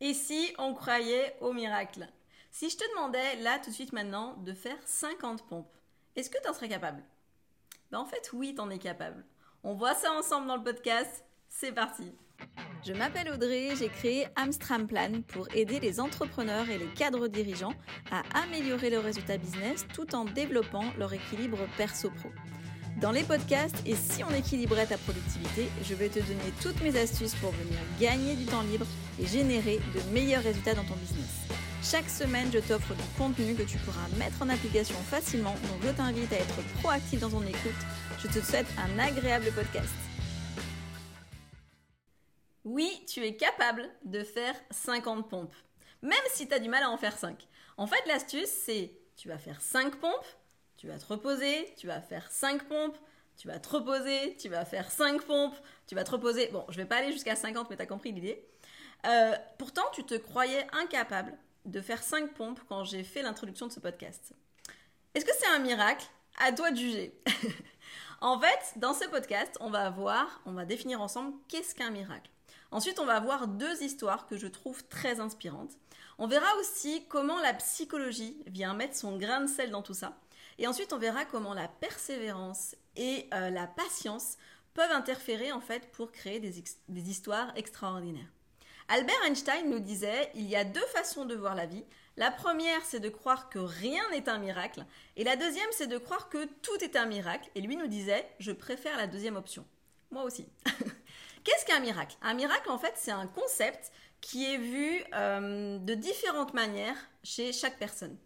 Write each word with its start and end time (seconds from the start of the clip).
Et 0.00 0.14
si 0.14 0.54
on 0.58 0.74
croyait 0.74 1.36
au 1.40 1.52
miracle? 1.52 2.06
Si 2.50 2.70
je 2.70 2.76
te 2.76 2.84
demandais 2.90 3.36
là 3.36 3.58
tout 3.58 3.70
de 3.70 3.74
suite 3.74 3.92
maintenant 3.92 4.34
de 4.38 4.52
faire 4.52 4.78
50 4.84 5.46
pompes, 5.46 5.76
est-ce 6.14 6.30
que 6.30 6.40
tu 6.42 6.48
en 6.48 6.54
serais 6.54 6.68
capable? 6.68 7.02
Ben, 7.90 7.98
En 7.98 8.06
fait 8.06 8.30
oui, 8.32 8.54
tu 8.54 8.60
en 8.60 8.70
es 8.70 8.78
capable. 8.78 9.24
On 9.62 9.74
voit 9.74 9.94
ça 9.94 10.12
ensemble 10.12 10.46
dans 10.46 10.56
le 10.56 10.62
podcast. 10.64 11.24
C'est 11.48 11.72
parti 11.72 12.12
je 12.86 12.92
m'appelle 12.92 13.30
Audrey, 13.32 13.70
j'ai 13.76 13.88
créé 13.88 14.28
Amstram 14.36 14.86
Plan 14.86 15.22
pour 15.26 15.48
aider 15.54 15.80
les 15.80 15.98
entrepreneurs 15.98 16.68
et 16.70 16.78
les 16.78 16.86
cadres 16.86 17.26
dirigeants 17.26 17.74
à 18.12 18.22
améliorer 18.42 18.90
leurs 18.90 19.02
résultats 19.02 19.38
business 19.38 19.86
tout 19.92 20.14
en 20.14 20.24
développant 20.24 20.84
leur 20.96 21.12
équilibre 21.12 21.58
perso-pro. 21.76 22.28
Dans 23.00 23.10
les 23.10 23.24
podcasts 23.24 23.76
et 23.84 23.94
si 23.94 24.24
on 24.24 24.30
équilibrait 24.30 24.86
ta 24.86 24.96
productivité, 24.96 25.68
je 25.82 25.94
vais 25.94 26.08
te 26.08 26.18
donner 26.18 26.50
toutes 26.62 26.80
mes 26.80 26.98
astuces 26.98 27.34
pour 27.34 27.50
venir 27.50 27.78
gagner 28.00 28.34
du 28.36 28.46
temps 28.46 28.62
libre 28.62 28.86
et 29.20 29.26
générer 29.26 29.80
de 29.94 30.14
meilleurs 30.14 30.42
résultats 30.42 30.72
dans 30.72 30.84
ton 30.84 30.94
business. 30.94 31.28
Chaque 31.82 32.08
semaine, 32.08 32.50
je 32.50 32.58
t'offre 32.58 32.94
du 32.94 33.02
contenu 33.18 33.54
que 33.54 33.64
tu 33.64 33.76
pourras 33.78 34.08
mettre 34.18 34.40
en 34.40 34.48
application 34.48 34.96
facilement, 35.10 35.52
donc 35.68 35.82
je 35.82 35.90
t'invite 35.90 36.32
à 36.32 36.36
être 36.36 36.62
proactif 36.80 37.20
dans 37.20 37.28
ton 37.28 37.42
écoute. 37.42 37.76
Je 38.18 38.28
te 38.28 38.40
souhaite 38.42 38.66
un 38.78 38.98
agréable 38.98 39.52
podcast. 39.52 39.92
Oui, 42.64 43.04
tu 43.06 43.22
es 43.26 43.36
capable 43.36 43.90
de 44.06 44.24
faire 44.24 44.54
50 44.70 45.28
pompes, 45.28 45.54
même 46.00 46.16
si 46.32 46.48
tu 46.48 46.54
as 46.54 46.58
du 46.60 46.70
mal 46.70 46.82
à 46.82 46.90
en 46.90 46.96
faire 46.96 47.16
5. 47.18 47.46
En 47.76 47.86
fait, 47.86 48.02
l'astuce, 48.06 48.48
c'est 48.48 48.92
tu 49.16 49.28
vas 49.28 49.38
faire 49.38 49.60
5 49.60 49.96
pompes, 49.96 50.26
tu 50.76 50.86
vas 50.86 50.98
te 50.98 51.06
reposer, 51.06 51.74
tu 51.76 51.86
vas 51.86 52.00
faire 52.00 52.30
5 52.30 52.64
pompes, 52.64 52.98
tu 53.36 53.48
vas 53.48 53.58
te 53.58 53.68
reposer, 53.68 54.36
tu 54.36 54.48
vas 54.48 54.64
faire 54.64 54.90
5 54.90 55.22
pompes, 55.22 55.56
tu 55.86 55.94
vas 55.94 56.04
te 56.04 56.10
reposer. 56.10 56.48
Bon, 56.48 56.64
je 56.68 56.76
vais 56.76 56.84
pas 56.84 56.96
aller 56.96 57.12
jusqu'à 57.12 57.36
50, 57.36 57.70
mais 57.70 57.76
tu 57.76 57.82
as 57.82 57.86
compris 57.86 58.12
l'idée. 58.12 58.46
Euh, 59.06 59.34
pourtant, 59.58 59.84
tu 59.92 60.04
te 60.04 60.14
croyais 60.14 60.66
incapable 60.72 61.36
de 61.64 61.80
faire 61.80 62.02
5 62.02 62.34
pompes 62.34 62.60
quand 62.68 62.84
j'ai 62.84 63.04
fait 63.04 63.22
l'introduction 63.22 63.66
de 63.66 63.72
ce 63.72 63.80
podcast. 63.80 64.32
Est-ce 65.14 65.24
que 65.24 65.32
c'est 65.38 65.48
un 65.48 65.58
miracle? 65.58 66.06
À 66.38 66.52
toi 66.52 66.70
de 66.70 66.76
juger. 66.76 67.18
en 68.20 68.38
fait, 68.38 68.78
dans 68.78 68.92
ce 68.92 69.06
podcast, 69.06 69.56
on 69.60 69.70
va 69.70 69.88
voir, 69.90 70.40
on 70.44 70.52
va 70.52 70.64
définir 70.64 71.00
ensemble 71.00 71.34
qu'est-ce 71.48 71.74
qu'un 71.74 71.90
miracle. 71.90 72.30
Ensuite, 72.70 72.98
on 72.98 73.06
va 73.06 73.20
voir 73.20 73.48
deux 73.48 73.82
histoires 73.82 74.26
que 74.26 74.36
je 74.36 74.46
trouve 74.46 74.84
très 74.88 75.20
inspirantes. 75.20 75.72
On 76.18 76.26
verra 76.26 76.54
aussi 76.60 77.06
comment 77.08 77.38
la 77.40 77.54
psychologie 77.54 78.42
vient 78.46 78.74
mettre 78.74 78.96
son 78.96 79.16
grain 79.16 79.40
de 79.40 79.46
sel 79.46 79.70
dans 79.70 79.82
tout 79.82 79.94
ça. 79.94 80.18
Et 80.58 80.66
ensuite, 80.66 80.92
on 80.92 80.98
verra 80.98 81.24
comment 81.24 81.54
la 81.54 81.68
persévérance 81.68 82.74
et 82.96 83.28
euh, 83.34 83.50
la 83.50 83.66
patience 83.66 84.36
peuvent 84.74 84.92
interférer 84.92 85.52
en 85.52 85.60
fait 85.60 85.90
pour 85.92 86.12
créer 86.12 86.38
des, 86.38 86.62
histoires 87.10 87.52
extraordinaires. 87.56 88.28
Albert 88.88 89.24
Einstein 89.26 89.68
nous 89.70 89.80
disait 89.80 90.30
il 90.34 90.46
y 90.46 90.54
a 90.54 90.64
deux 90.64 90.86
façons 90.94 91.24
de 91.24 91.34
voir 91.34 91.54
la 91.54 91.66
vie. 91.66 91.84
La 92.16 92.30
première, 92.30 92.84
c'est 92.84 93.00
de 93.00 93.08
croire 93.08 93.48
que 93.48 93.58
rien 93.58 94.02
n'est 94.10 94.28
un 94.28 94.38
miracle. 94.38 94.84
Et 95.16 95.24
la 95.24 95.36
deuxième, 95.36 95.68
c'est 95.72 95.86
de 95.86 95.98
croire 95.98 96.28
que 96.28 96.44
tout 96.62 96.76
est 96.82 96.96
un 96.96 97.06
miracle. 97.06 97.50
Et 97.54 97.60
lui 97.60 97.76
nous 97.76 97.88
disait 97.88 98.26
je 98.38 98.52
préfère 98.52 98.96
la 98.96 99.06
deuxième 99.06 99.36
option. 99.36 99.66
Moi 100.10 100.22
aussi. 100.22 100.46
Qu'est-ce 101.44 101.64
qu'un 101.64 101.80
miracle? 101.80 102.16
Un 102.22 102.34
miracle, 102.34 102.70
en 102.70 102.78
fait, 102.78 102.94
c'est 102.96 103.12
un 103.12 103.26
concept 103.26 103.92
qui 104.20 104.52
est 104.52 104.58
vu 104.58 105.04
euh, 105.14 105.78
de 105.78 105.94
différentes 105.94 106.54
manières 106.54 106.96
chez 107.22 107.52
chaque 107.52 107.78
personne. 107.78 108.16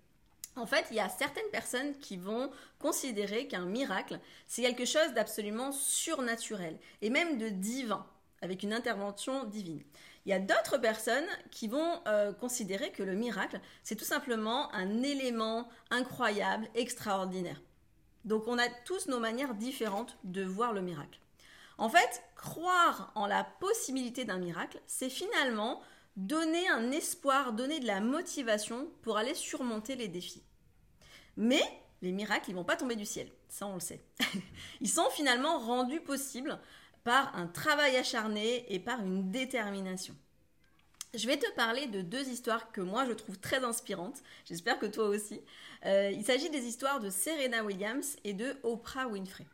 En 0.56 0.67
fait, 0.67 0.87
il 0.91 0.97
y 0.97 1.01
a 1.01 1.09
certaines 1.09 1.51
personnes 1.53 1.97
qui 1.98 2.17
vont 2.17 2.51
considérer 2.79 3.47
qu'un 3.47 3.65
miracle, 3.65 4.19
c'est 4.47 4.62
quelque 4.62 4.84
chose 4.84 5.15
d'absolument 5.15 5.73
surnaturel 5.73 6.79
et 7.03 7.11
même 7.11 7.39
de 7.39 7.48
divin, 7.48 8.06
avec 8.43 8.62
une 8.62 8.73
intervention 8.73 9.45
divine. 9.45 9.83
Il 10.27 10.31
y 10.31 10.34
a 10.34 10.41
d'autres 10.41 10.78
personnes 10.78 11.27
qui 11.51 11.69
vont 11.69 12.03
euh, 12.06 12.33
considérer 12.33 12.91
que 12.91 13.03
le 13.03 13.15
miracle, 13.15 13.61
c'est 13.83 13.97
tout 13.97 14.05
simplement 14.05 14.73
un 14.75 15.03
élément 15.03 15.69
incroyable, 15.91 16.69
extraordinaire. 16.75 17.62
Donc 18.25 18.47
on 18.47 18.59
a 18.59 18.69
tous 18.84 19.06
nos 19.09 19.19
manières 19.19 19.55
différentes 19.55 20.19
de 20.25 20.44
voir 20.44 20.72
le 20.72 20.83
miracle. 20.83 21.21
En 21.78 21.89
fait, 21.89 22.22
croire 22.37 23.10
en 23.15 23.27
la 23.27 23.44
possibilité 23.44 24.27
d'un 24.27 24.39
miracle, 24.39 24.81
c'est 24.87 25.09
finalement 25.09 25.81
donner 26.16 26.69
un 26.69 26.91
espoir, 26.93 27.53
donner 27.53 27.81
de 27.81 27.87
la 27.87 28.00
motivation 28.00 28.88
pour 29.03 29.16
aller 29.16 29.34
surmonter 29.34 29.97
les 29.97 30.09
défis. 30.09 30.43
Mais 31.37 31.62
les 32.03 32.12
miracles, 32.12 32.50
ils 32.50 32.54
vont 32.54 32.65
pas 32.65 32.76
tomber 32.76 32.97
du 32.97 33.06
ciel, 33.06 33.31
ça 33.48 33.66
on 33.66 33.75
le 33.75 33.81
sait. 33.81 34.04
Ils 34.81 34.88
sont 34.88 35.10
finalement 35.10 35.59
rendus 35.59 36.00
possibles 36.00 36.59
par 37.04 37.34
un 37.37 37.47
travail 37.47 37.97
acharné 37.97 38.65
et 38.72 38.78
par 38.78 39.00
une 39.00 39.31
détermination. 39.31 40.16
Je 41.12 41.26
vais 41.26 41.37
te 41.37 41.50
parler 41.54 41.88
de 41.88 42.03
deux 42.03 42.28
histoires 42.28 42.71
que 42.71 42.81
moi 42.81 43.04
je 43.04 43.12
trouve 43.12 43.38
très 43.38 43.65
inspirantes. 43.65 44.22
J'espère 44.44 44.78
que 44.78 44.87
toi 44.87 45.09
aussi. 45.09 45.41
Euh, 45.84 46.10
il 46.12 46.25
s'agit 46.25 46.50
des 46.50 46.65
histoires 46.66 47.00
de 47.00 47.10
Serena 47.10 47.65
Williams 47.65 48.16
et 48.22 48.32
de 48.32 48.56
Oprah 48.62 49.09
Winfrey. 49.09 49.47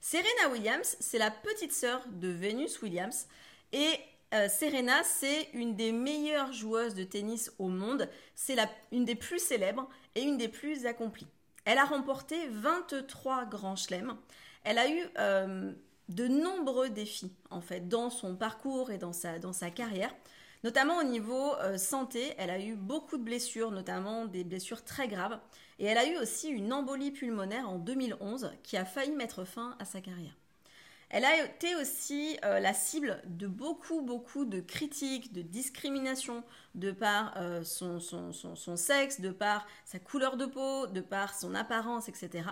Serena 0.00 0.48
Williams, 0.50 0.96
c'est 1.00 1.18
la 1.18 1.30
petite 1.30 1.72
sœur 1.72 2.02
de 2.08 2.28
Venus 2.28 2.80
Williams. 2.80 3.26
Et 3.72 4.00
euh, 4.32 4.48
Serena, 4.48 5.02
c'est 5.04 5.48
une 5.52 5.76
des 5.76 5.92
meilleures 5.92 6.52
joueuses 6.52 6.94
de 6.94 7.04
tennis 7.04 7.52
au 7.58 7.68
monde. 7.68 8.08
C'est 8.34 8.56
une 8.90 9.04
des 9.04 9.14
plus 9.14 9.38
célèbres 9.38 9.88
et 10.14 10.22
une 10.22 10.38
des 10.38 10.48
plus 10.48 10.86
accomplies. 10.86 11.28
Elle 11.64 11.78
a 11.78 11.84
remporté 11.84 12.48
23 12.48 13.44
grands 13.46 13.76
chelems. 13.76 14.16
Elle 14.64 14.78
a 14.78 14.90
eu 14.90 15.02
euh, 15.18 15.72
de 16.08 16.28
nombreux 16.28 16.90
défis, 16.90 17.32
en 17.50 17.60
fait, 17.60 17.88
dans 17.88 18.10
son 18.10 18.36
parcours 18.36 18.90
et 18.90 18.98
dans 18.98 19.12
sa, 19.12 19.38
dans 19.38 19.52
sa 19.52 19.70
carrière. 19.70 20.14
Notamment 20.64 20.98
au 20.98 21.02
niveau 21.02 21.54
euh, 21.56 21.76
santé, 21.76 22.34
elle 22.38 22.50
a 22.50 22.60
eu 22.60 22.76
beaucoup 22.76 23.18
de 23.18 23.24
blessures, 23.24 23.72
notamment 23.72 24.26
des 24.26 24.44
blessures 24.44 24.84
très 24.84 25.08
graves. 25.08 25.38
Et 25.78 25.86
elle 25.86 25.98
a 25.98 26.06
eu 26.06 26.16
aussi 26.18 26.48
une 26.48 26.72
embolie 26.72 27.10
pulmonaire 27.10 27.68
en 27.68 27.78
2011 27.78 28.52
qui 28.62 28.76
a 28.76 28.84
failli 28.84 29.12
mettre 29.12 29.44
fin 29.44 29.76
à 29.80 29.84
sa 29.84 30.00
carrière. 30.00 30.36
Elle 31.12 31.24
a 31.24 31.44
été 31.44 31.76
aussi 31.76 32.36
euh, 32.44 32.58
la 32.58 32.74
cible 32.74 33.22
de 33.26 33.46
beaucoup, 33.46 34.02
beaucoup 34.02 34.44
de 34.44 34.60
critiques, 34.60 35.32
de 35.32 35.42
discrimination 35.42 36.42
de 36.74 36.90
par 36.90 37.34
euh, 37.36 37.62
son, 37.62 38.00
son, 38.00 38.76
sexe, 38.76 39.20
de 39.20 39.30
par 39.30 39.66
sa 39.84 40.00
couleur 40.00 40.36
de 40.36 40.46
peau, 40.46 40.88
de 40.88 41.00
par 41.00 41.34
son 41.38 41.54
apparence, 41.54 42.08
etc. 42.08 42.48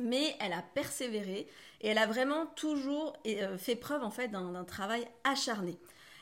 Mais 0.00 0.36
elle 0.40 0.52
a 0.52 0.62
persévéré 0.62 1.48
et 1.80 1.88
elle 1.88 1.98
a 1.98 2.06
vraiment 2.06 2.46
toujours 2.46 3.16
fait 3.58 3.74
preuve 3.74 4.04
en 4.04 4.10
fait 4.10 4.28
d'un 4.28 4.64
travail 4.64 5.08
acharné. 5.24 5.78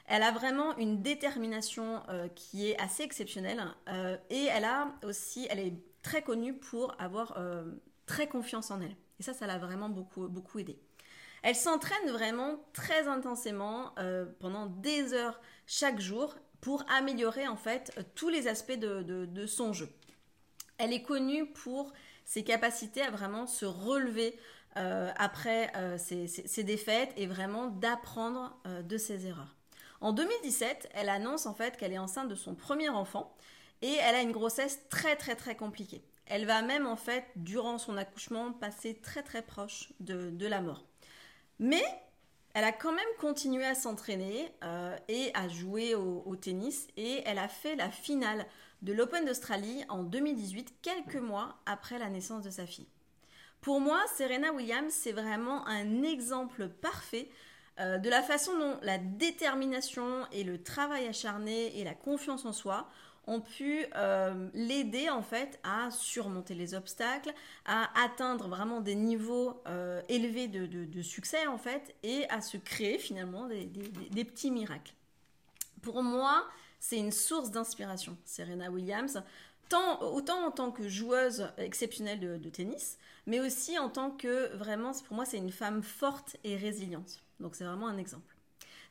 Elle 0.09 0.23
a 0.23 0.31
vraiment 0.31 0.77
une 0.77 1.03
détermination 1.03 2.03
euh, 2.09 2.29
qui 2.29 2.71
est 2.71 2.81
assez 2.81 3.03
exceptionnelle 3.03 3.61
euh, 3.89 4.17
et 4.31 4.45
elle 4.45 4.65
a 4.65 4.93
aussi, 5.05 5.47
elle 5.51 5.59
est 5.59 5.75
très 6.03 6.23
connue 6.23 6.55
pour 6.55 6.95
avoir 7.01 7.35
euh, 7.39 7.65
très 8.07 8.29
confiance 8.29 8.71
en 8.71 8.81
elle. 8.81 8.95
Et 9.19 9.25
ça, 9.25 9.35
ça 9.35 9.47
l'a 9.47 9.59
vraiment 9.59 9.89
beaucoup, 9.89 10.29
beaucoup 10.29 10.61
aidé. 10.61 10.79
Elle 11.43 11.55
s'entraîne 11.55 12.11
vraiment 12.11 12.61
très 12.73 13.09
intensément 13.09 13.95
pendant 14.41 14.67
des 14.67 15.13
heures 15.13 15.41
chaque 15.67 16.01
jour 16.01 16.35
pour 16.61 16.85
améliorer 16.91 17.47
en 17.47 17.57
fait 17.57 17.93
tous 18.15 18.29
les 18.29 18.49
aspects 18.49 18.79
de, 18.79 19.47
son 19.47 19.73
jeu. 19.73 19.89
Elle 20.79 20.93
est 20.93 21.03
connue 21.03 21.47
pour 21.47 21.93
ses 22.25 22.43
capacités 22.43 23.03
à 23.03 23.11
vraiment 23.11 23.47
se 23.47 23.65
relever 23.65 24.37
après 24.75 25.73
ses, 25.99 26.65
défaites 26.65 27.13
et 27.17 27.27
vraiment 27.27 27.69
d'apprendre 27.69 28.59
de 28.85 28.99
ses 28.99 29.27
erreurs. 29.27 29.55
En 30.01 30.13
2017, 30.13 30.91
elle 30.95 31.09
annonce 31.09 31.47
en 31.47 31.55
fait 31.55 31.77
qu'elle 31.77 31.93
est 31.93 31.99
enceinte 31.99 32.29
de 32.29 32.35
son 32.35 32.55
premier 32.55 32.89
enfant 32.89 33.35
et 33.83 33.95
elle 33.95 34.15
a 34.15 34.23
une 34.23 34.33
grossesse 34.33 34.81
très 34.89 35.17
très 35.17 35.37
très 35.37 35.57
compliquée. 35.57 36.03
Elle 36.27 36.45
va 36.45 36.63
même 36.63 36.87
en 36.87 36.97
fait, 36.97 37.25
durant 37.37 37.79
son 37.79 37.97
accouchement, 37.97 38.53
passer 38.53 38.95
très 39.01 39.23
très 39.23 39.43
proche 39.43 39.93
de, 40.01 40.47
la 40.47 40.61
mort. 40.61 40.85
Mais 41.59 41.85
elle 42.55 42.65
a 42.65 42.73
quand 42.73 42.93
même 42.93 43.05
continué 43.21 43.67
à 43.67 43.75
s'entraîner 43.75 44.51
euh, 44.65 44.97
et 45.09 45.31
à 45.35 45.47
jouer 45.49 45.95
au, 45.95 46.37
tennis 46.37 46.87
et 46.97 47.23
elle 47.27 47.39
a 47.39 47.49
fait 47.49 47.77
la 47.77 47.91
finale 47.91 48.47
de 48.83 48.93
l'Open 48.93 49.25
d'Australie 49.25 49.85
en 49.89 50.03
2018, 50.03 50.75
quelques 50.83 51.17
mois 51.17 51.57
après 51.67 51.99
la 51.99 52.09
naissance 52.09 52.43
de 52.43 52.51
sa 52.51 52.67
fille. 52.67 52.89
Pour 53.61 53.81
moi, 53.81 54.01
Serena 54.17 54.53
Williams, 54.53 54.93
c'est 54.93 55.13
vraiment 55.13 55.67
un 55.67 56.03
exemple 56.03 56.69
parfait 56.69 57.29
euh, 57.79 57.99
de 57.99 58.09
la 58.09 58.23
façon 58.23 58.57
dont 58.59 58.79
la 58.83 58.97
détermination 58.97 60.27
et 60.33 60.45
le 60.45 60.63
travail 60.63 61.07
acharné 61.07 61.79
et 61.79 61.85
la 61.85 61.95
confiance 61.95 62.47
en 62.47 62.53
soi 62.53 62.89
ont 63.27 63.41
pu 63.41 63.87
euh, 63.97 64.49
l'aider 64.55 65.11
en 65.11 65.23
fait 65.23 65.59
à 65.65 65.91
surmonter 65.91 66.55
les 66.55 66.75
obstacles, 66.75 67.33
à 67.65 67.89
atteindre 68.05 68.49
vraiment 68.49 68.81
des 68.81 68.95
niveaux 68.95 69.61
euh, 69.67 70.01
élevés 70.09 70.49
de, 70.49 71.03
succès 71.03 71.47
en 71.47 71.59
fait 71.59 71.95
et 72.03 72.29
à 72.31 72.41
se 72.41 72.57
créer 72.57 72.99
finalement 72.99 73.47
des, 73.47 74.25
petits 74.25 74.51
miracles. 74.51 74.95
Pour 75.83 76.03
moi, 76.03 76.47
c'est 76.81 76.99
une 76.99 77.13
source 77.13 77.51
d'inspiration, 77.51 78.17
Serena 78.25 78.71
Williams, 78.71 79.23
tant, 79.69 80.01
autant 80.03 80.47
en 80.47 80.51
tant 80.51 80.71
que 80.71 80.89
joueuse 80.89 81.49
exceptionnelle 81.59 82.21
de 82.21 82.49
tennis, 82.49 82.99
mais 83.27 83.41
aussi 83.41 83.79
en 83.79 83.89
tant 83.89 84.11
que 84.11 84.55
vraiment, 84.57 84.93
pour 85.07 85.17
moi, 85.17 85.25
c'est 85.25 85.39
une 85.39 85.53
femme 85.53 85.83
forte 85.83 86.37
et 86.45 86.57
résiliente. 86.57 87.23
Donc 87.41 87.55
c'est 87.55 87.65
vraiment 87.65 87.89
un 87.89 87.99
exemple. 87.99 88.36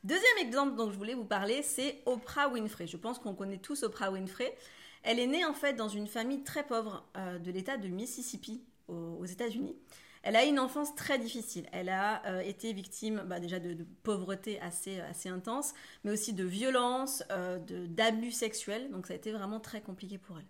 Deuxième 0.05 0.37
exemple 0.37 0.75
dont 0.75 0.91
je 0.91 0.97
voulais 0.99 1.15
vous 1.15 1.25
parler, 1.25 1.63
c'est 1.63 2.03
Oprah 2.05 2.47
Winfrey. 2.49 2.85
Je 2.85 2.95
pense 2.95 3.17
qu'on 3.17 3.33
connaît 3.33 3.57
tous 3.57 3.81
Oprah 3.81 4.11
Winfrey. 4.11 4.55
Elle 5.01 5.17
est 5.17 5.25
née 5.25 5.43
en 5.43 5.53
fait 5.53 5.73
dans 5.73 5.89
une 5.89 6.05
famille 6.05 6.43
très 6.43 6.63
pauvre 6.63 7.03
euh, 7.17 7.39
de 7.39 7.49
l'État 7.49 7.77
de 7.77 7.87
Mississippi 7.87 8.61
aux, 8.87 9.25
États-Unis. 9.25 9.75
Elle 10.21 10.35
a 10.35 10.45
une 10.45 10.59
enfance 10.59 10.93
très 10.93 11.17
difficile. 11.17 11.65
Elle 11.71 11.89
a 11.89 12.23
euh, 12.27 12.41
été 12.41 12.71
victime 12.71 13.23
bah, 13.25 13.39
déjà 13.39 13.59
de, 13.59 13.83
pauvreté 14.03 14.61
assez, 14.61 14.99
assez 14.99 15.27
intense, 15.27 15.73
mais 16.03 16.11
aussi 16.11 16.33
de 16.33 16.43
violence, 16.43 17.23
euh, 17.31 17.57
d'abus 17.87 18.31
sexuels. 18.31 18.91
Donc 18.91 19.07
ça 19.07 19.13
a 19.13 19.15
été 19.15 19.31
vraiment 19.31 19.59
très 19.59 19.81
compliqué 19.81 20.19
pour 20.19 20.37
elle. 20.37 20.45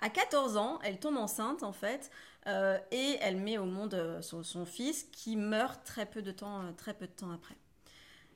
À 0.00 0.10
14 0.10 0.56
ans, 0.56 0.80
elle 0.82 0.98
tombe 0.98 1.16
enceinte 1.16 1.62
en 1.62 1.72
fait 1.72 2.10
et 2.90 3.16
elle 3.20 3.36
met 3.36 3.56
au 3.56 3.66
monde 3.66 4.18
son, 4.20 4.42
son, 4.42 4.66
fils 4.66 5.04
qui 5.12 5.36
meurt 5.36 5.84
très 5.84 6.06
peu 6.06 6.22
de 6.22 6.32
temps, 6.32 6.72
très 6.76 6.94
peu 6.94 7.06
de 7.06 7.12
temps 7.12 7.30
après. 7.30 7.56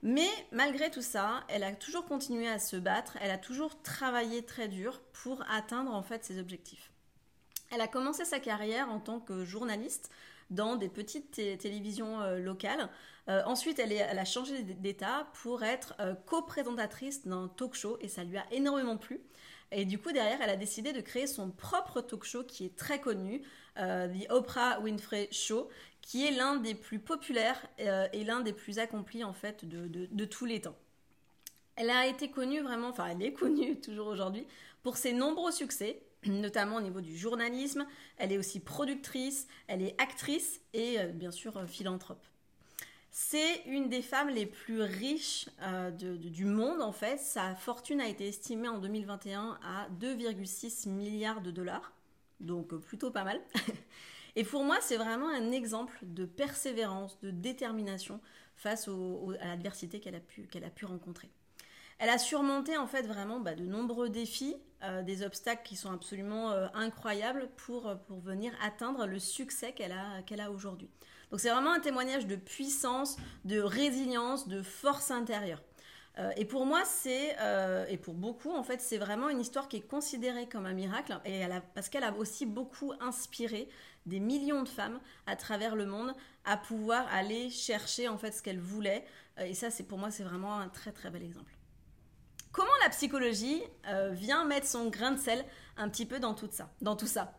Mais 0.03 0.29
malgré 0.51 0.91
tout 0.91 1.03
ça, 1.03 1.45
elle 1.49 1.63
a 1.63 1.73
toujours 1.73 2.07
continué 2.07 2.49
à 2.49 2.59
se 2.59 2.77
battre, 2.77 3.19
elle 3.21 3.31
a 3.31 3.39
toujours 3.39 3.83
travaillé 3.83 4.45
très 4.45 4.69
dur 4.69 5.01
pour 5.13 5.45
atteindre 5.51 5.95
en 5.95 6.03
fait 6.03 6.25
ses 6.25 6.39
objectifs. 6.39 6.91
Elle 7.71 7.83
a 7.83 7.89
commencé 7.89 8.25
sa 8.25 8.41
carrière 8.41 8.89
en 8.89 8.99
tant 8.99 9.21
que 9.21 9.45
journaliste 9.45 10.11
dans 10.51 10.77
des 10.77 10.89
petites 10.89 11.31
télévisions 11.31 12.21
euh, 12.21 12.39
locales. 12.39 12.89
Euh, 13.29 13.43
ensuite, 13.47 13.79
elle, 13.79 14.19
a 14.19 14.25
changé 14.25 14.63
d'état 14.63 15.29
pour 15.43 15.63
être 15.63 15.95
euh, 16.01 16.15
co-présentatrice 16.27 17.27
d'un 17.27 17.49
talk 17.49 17.75
show 17.75 17.97
et 18.01 18.09
ça 18.09 18.25
lui 18.25 18.37
a 18.37 18.45
énormément 18.51 18.97
plu. 18.97 19.21
Et 19.73 19.85
du 19.85 19.99
coup, 19.99 20.11
derrière, 20.11 20.41
elle 20.43 20.51
a 20.51 20.57
décidé 20.57 20.93
de 20.93 21.01
créer 21.01 21.29
son 21.29 21.51
propre 21.51 22.01
talk 22.01 22.25
show 22.25 22.43
qui 22.43 22.65
est 22.67 22.77
très 22.77 23.01
connu, 23.01 23.43
The 23.77 24.31
Oprah 24.31 24.81
Winfrey 24.81 25.29
Show, 25.31 25.69
qui 26.03 26.27
est 26.27 26.33
l'un 26.33 26.57
des 26.57 26.75
plus 26.75 26.99
populaires 26.99 27.65
et 27.79 28.25
l'un 28.25 28.41
des 28.41 28.53
plus 28.53 28.81
accomplis 28.81 29.23
en 29.23 29.33
fait 29.33 29.65
de, 29.65 30.25
tous 30.25 30.45
les 30.45 30.61
temps. 30.61 30.75
Elle 31.77 31.89
a 31.89 32.09
été 32.09 32.33
connue 32.33 32.63
vraiment, 32.63 32.89
enfin 32.89 33.07
elle 33.07 33.23
est 33.23 33.33
connue 33.33 33.81
toujours 33.81 34.09
aujourd'hui 34.09 34.45
pour 34.83 34.97
ses 34.97 35.13
nombreux 35.13 35.53
succès, 35.53 36.03
notamment 36.27 36.77
au 36.77 36.81
niveau 36.81 37.01
du 37.01 37.17
journalisme. 37.17 37.87
Elle 38.17 38.33
est 38.33 38.39
aussi 38.39 38.61
productrice, 38.61 39.47
elle 39.67 39.83
est 39.83 40.01
actrice 40.01 40.61
et 40.73 41.01
euh, 41.01 41.07
bien 41.09 41.31
sûr 41.31 41.57
euh, 41.57 41.67
philanthrope. 41.67 42.25
C'est 43.11 43.63
une 43.67 43.89
des 43.89 44.03
femmes 44.03 44.29
les 44.29 44.47
plus 44.47 44.83
riches 44.83 45.49
du 45.99 46.45
monde 46.45 46.81
en 46.81 46.93
fait. 46.93 47.19
Sa 47.19 47.57
fortune 47.57 48.01
a 48.01 48.07
été 48.07 48.29
estimée 48.29 48.69
en 48.69 48.79
2021 48.79 49.59
à 49.65 49.89
2,6 50.01 50.89
milliards 50.89 51.41
de 51.41 51.51
dollars, 51.51 51.93
donc 52.39 52.73
plutôt 52.77 53.11
pas 53.11 53.25
mal. 53.25 53.41
Et 54.37 54.45
pour 54.45 54.63
moi, 54.63 54.79
c'est 54.81 54.97
vraiment 54.97 55.29
un 55.29 55.51
exemple 55.51 55.99
de 56.03 56.25
persévérance, 56.25 57.19
de 57.21 57.33
détermination 57.33 58.21
face 58.55 58.89
à 58.89 59.47
l'adversité 59.47 59.99
qu'elle 59.99 60.15
a 60.65 60.71
pu 60.71 60.85
rencontrer. 60.85 61.31
Elle 62.01 62.09
a 62.09 62.17
surmonté 62.17 62.79
en 62.79 62.87
fait 62.87 63.03
vraiment 63.03 63.41
bah, 63.41 63.55
de 63.55 63.63
nombreux 63.63 64.09
défis, 64.09 64.57
euh, 64.83 65.03
des 65.03 65.23
obstacles 65.23 65.63
qui 65.63 65.77
sont 65.77 65.93
absolument 65.93 66.51
euh, 66.51 66.67
incroyables 66.73 67.51
pour, 67.57 67.87
euh, 67.87 67.95
pour 67.95 68.21
venir 68.21 68.55
atteindre 68.65 69.07
le 69.07 69.19
succès 69.19 69.73
qu'elle 69.73 69.93
a, 69.93 70.23
qu'elle 70.23 70.41
a 70.41 70.51
aujourd'hui. 70.51 70.89
Donc 71.31 71.41
c'est 71.41 71.51
vraiment 71.51 71.75
un 71.75 71.81
témoignage 71.81 72.27
de 72.27 72.37
puissance, 72.37 73.19
de 73.45 73.61
résilience, 73.61 74.49
de 74.49 74.63
force 74.63 75.11
intérieure. 75.11 75.63
et 76.37 76.45
pour 76.45 76.67
moi, 76.67 76.83
c'est, 76.85 77.37
et 77.89 77.97
pour 77.97 78.15
beaucoup, 78.15 78.51
en 78.51 78.65
fait, 78.65 78.81
c'est 78.81 78.99
vraiment 78.99 79.29
une 79.29 79.41
histoire 79.41 79.69
qui 79.69 79.77
est 79.77 79.87
considérée 79.87 80.49
comme 80.49 80.67
un 80.67 80.73
miracle, 80.73 81.17
et 81.25 81.45
parce 81.75 81.89
qu'elle 81.89 82.03
a 82.03 82.13
aussi 82.15 82.47
beaucoup 82.47 82.93
inspiré 82.99 83.69
des 84.07 84.19
millions 84.19 84.65
de 84.65 84.69
femmes 84.69 84.99
à 85.27 85.37
travers 85.37 85.77
le 85.77 85.87
monde 85.87 86.13
à 86.45 86.57
pouvoir 86.57 87.07
aller 87.13 87.49
chercher 87.49 88.09
en 88.09 88.19
fait 88.19 88.33
ce 88.33 88.43
qu'elles 88.43 88.59
voulaient. 88.61 89.07
Et 89.39 89.55
ça, 89.55 89.69
pour 89.89 89.99
moi, 89.99 90.11
c'est 90.11 90.25
vraiment 90.25 90.59
un 90.59 90.69
très 90.69 90.91
très 90.91 91.11
bel 91.11 91.23
exemple. 91.23 91.60
Comment 92.53 92.71
la 92.83 92.91
psychologie 92.91 93.63
euh, 93.87 94.11
vient 94.11 94.45
mettre 94.45 94.67
son 94.67 94.89
grain 94.89 95.13
de 95.13 95.19
sel 95.19 95.45
un 95.77 95.89
petit 95.89 96.07
peu 96.07 96.19
dans 96.19 96.35
tout 96.35 96.49
ça, 97.07 97.33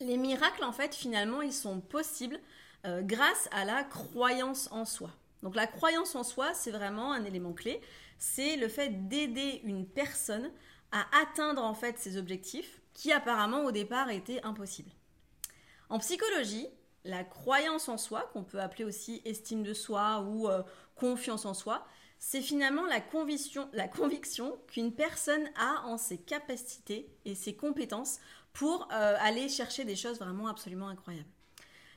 Les 0.00 0.16
miracles, 0.16 0.64
en 0.64 0.72
fait, 0.72 0.94
finalement, 0.94 1.42
ils 1.42 1.52
sont 1.52 1.80
possibles 1.80 2.38
euh, 2.86 3.02
grâce 3.02 3.48
à 3.50 3.64
la 3.64 3.82
croyance 3.84 4.68
en 4.70 4.84
soi. 4.84 5.10
Donc 5.42 5.56
la 5.56 5.66
croyance 5.66 6.14
en 6.14 6.22
soi, 6.22 6.54
c'est 6.54 6.70
vraiment 6.70 7.12
un 7.12 7.24
élément 7.24 7.52
clé. 7.52 7.80
C'est 8.18 8.56
le 8.56 8.68
fait 8.68 9.08
d'aider 9.08 9.60
une 9.64 9.86
personne 9.86 10.50
à 10.92 11.04
atteindre 11.20 11.62
en 11.62 11.74
fait 11.74 11.98
ses 11.98 12.16
objectifs 12.16 12.80
qui 12.94 13.12
apparemment 13.12 13.64
au 13.64 13.72
départ 13.72 14.10
étaient 14.10 14.42
impossibles. 14.42 14.90
En 15.88 15.98
psychologie, 15.98 16.68
la 17.04 17.24
croyance 17.24 17.88
en 17.88 17.98
soi, 17.98 18.30
qu'on 18.32 18.44
peut 18.44 18.60
appeler 18.60 18.84
aussi 18.84 19.20
estime 19.24 19.62
de 19.62 19.74
soi 19.74 20.20
ou 20.20 20.48
euh, 20.48 20.62
confiance 20.94 21.44
en 21.44 21.54
soi, 21.54 21.86
c'est 22.18 22.40
finalement 22.40 22.84
la 22.86 23.00
conviction, 23.00 24.58
qu'une 24.68 24.92
personne 24.92 25.44
a 25.56 25.86
en 25.86 25.96
ses 25.96 26.18
capacités 26.18 27.08
et 27.24 27.34
ses 27.34 27.54
compétences 27.54 28.18
pour 28.52 28.88
euh, 28.92 29.16
aller 29.20 29.48
chercher 29.48 29.84
des 29.84 29.96
choses 29.96 30.18
vraiment 30.18 30.48
absolument 30.48 30.88
incroyables. 30.88 31.28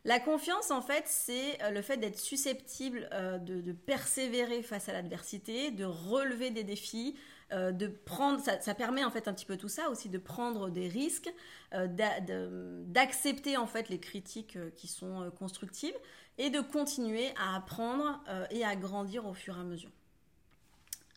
La 0.05 0.19
confiance, 0.19 0.71
en 0.71 0.81
fait, 0.81 1.03
c'est 1.07 1.61
euh, 1.61 1.71
le 1.71 1.81
fait 1.81 1.97
d'être 1.97 2.19
susceptible 2.19 3.09
de, 3.41 3.71
persévérer 3.71 4.63
face 4.63 4.89
à 4.89 4.93
l'adversité, 4.93 5.71
de 5.71 5.85
relever 5.85 6.51
des 6.51 6.63
défis, 6.63 7.15
euh, 7.51 7.71
de 7.71 7.87
prendre, 7.87 8.39
ça, 8.41 8.75
permet 8.75 9.03
en 9.03 9.09
fait 9.09 9.27
un 9.27 9.33
petit 9.33 9.45
peu 9.45 9.57
tout 9.57 9.69
ça 9.69 9.89
aussi, 9.89 10.07
de 10.07 10.19
prendre 10.19 10.69
des 10.69 10.87
risques, 10.87 11.33
euh, 11.73 11.87
d'accepter 12.85 13.57
en 13.57 13.65
fait 13.65 13.89
les 13.89 13.99
critiques 13.99 14.55
euh, 14.55 14.69
qui 14.75 14.87
sont 14.87 15.31
constructives 15.37 15.95
et 16.37 16.51
de 16.51 16.61
continuer 16.61 17.29
à 17.37 17.55
apprendre 17.55 18.23
et 18.49 18.63
à 18.63 18.75
grandir 18.75 19.25
au 19.25 19.33
fur 19.33 19.57
et 19.57 19.59
à 19.59 19.63
mesure. 19.63 19.89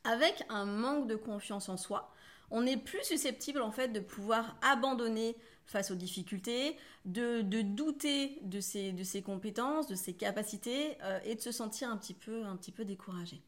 Avec 0.04 0.44
un 0.48 0.64
manque 0.64 1.06
de 1.06 1.16
confiance 1.16 1.68
en 1.68 1.76
soi, 1.76 2.12
on 2.50 2.66
est 2.66 2.76
plus 2.76 3.04
susceptible 3.04 3.62
en 3.62 3.70
fait 3.70 3.88
de 3.88 4.00
pouvoir 4.00 4.56
abandonner 4.62 5.36
face 5.64 5.90
aux 5.90 5.94
difficultés, 5.94 6.76
de, 7.04 7.42
douter 7.62 8.38
de 8.42 8.60
ses, 8.60 8.92
de 8.92 9.04
ses, 9.04 9.22
compétences, 9.22 9.86
de 9.86 9.94
ses 9.94 10.12
capacités 10.12 10.98
et 11.24 11.34
de 11.34 11.40
se 11.40 11.52
sentir 11.52 11.88
un 11.88 11.96
petit 11.96 12.14
peu, 12.14 12.44
un 12.44 12.56
petit 12.56 12.72
peu 12.72 12.84
découragé. 12.84 13.42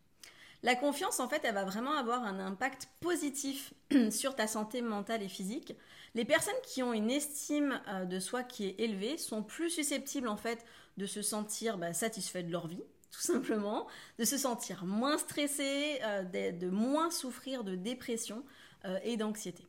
La 0.65 0.75
confiance, 0.75 1.21
en 1.21 1.29
fait, 1.29 1.43
elle 1.45 1.53
va 1.53 1.65
vraiment 1.65 1.93
avoir 1.93 2.25
un 2.25 2.41
impact 2.41 2.89
positif 3.01 3.75
sur 4.11 4.35
ta 4.35 4.47
santé 4.47 4.81
mentale 4.81 5.23
et 5.23 5.29
physique. 5.29 5.75
Les 6.15 6.25
personnes 6.25 6.55
qui 6.63 6.83
ont 6.83 6.95
une 6.95 7.11
estime 7.11 7.83
euh, 7.89 8.07
de 8.07 8.19
soi 8.19 8.43
qui 8.43 8.69
est 8.69 8.81
élevée 8.81 9.19
sont 9.19 9.43
plus 9.43 9.69
susceptibles, 9.69 10.27
en 10.27 10.39
fait, 10.39 10.65
de 10.97 11.05
se 11.05 11.21
sentir 11.21 11.77
bah, 11.77 11.93
satisfaites 11.93 12.47
de 12.47 12.53
leur 12.53 12.67
vie, 12.67 12.83
tout 13.15 13.21
simplement, 13.21 13.87
de 14.19 14.25
se 14.25 14.37
sentir 14.37 14.85
moins 14.85 15.19
stressées, 15.19 16.01
euh, 16.03 16.23
de, 16.53 16.69
moins 16.69 17.11
souffrir 17.11 17.65
de 17.65 17.77
dépression 17.77 18.45
euh, 18.85 18.99
et 19.05 19.17
d'anxiété. 19.17 19.67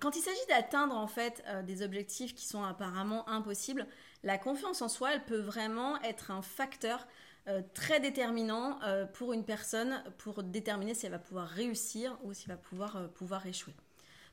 quand 0.00 0.16
il 0.16 0.22
s'agit 0.22 0.46
d'atteindre 0.48 0.96
en 0.96 1.08
fait 1.08 1.42
des 1.66 1.82
objectifs 1.82 2.34
qui 2.34 2.46
sont 2.46 2.62
apparemment 2.62 3.28
impossibles, 3.28 3.86
la 4.22 4.38
confiance 4.38 4.82
en 4.82 4.88
soi, 4.88 5.14
elle 5.14 5.24
peut 5.24 5.40
vraiment 5.40 6.00
être 6.02 6.30
un 6.30 6.42
facteur 6.42 7.06
euh, 7.48 7.60
très 7.74 7.98
déterminant 7.98 8.78
euh, 8.84 9.04
pour 9.04 9.32
une 9.32 9.44
personne 9.44 10.00
pour 10.18 10.44
déterminer 10.44 10.94
si 10.94 11.06
elle 11.06 11.12
va 11.12 11.18
pouvoir 11.18 11.48
réussir 11.48 12.16
ou 12.22 12.32
si 12.32 12.44
elle 12.46 12.54
va 12.54 12.56
pouvoir, 12.56 12.96
euh, 12.96 13.08
pouvoir 13.08 13.44
échouer. 13.46 13.74